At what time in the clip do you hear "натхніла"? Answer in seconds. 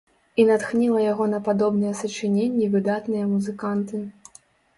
0.51-1.03